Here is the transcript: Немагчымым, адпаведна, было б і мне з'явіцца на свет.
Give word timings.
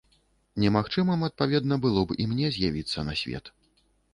Немагчымым, 0.63 1.27
адпаведна, 1.27 1.79
было 1.85 2.07
б 2.07 2.17
і 2.25 2.27
мне 2.33 2.47
з'явіцца 2.57 2.99
на 3.11 3.17
свет. 3.21 3.45